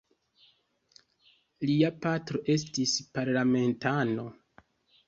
Lia 1.71 1.91
patro 2.07 2.43
estis 2.55 2.99
parlamentano. 3.19 4.29